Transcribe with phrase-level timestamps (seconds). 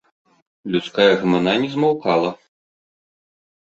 [0.75, 2.31] Людская гамана не змаўкала.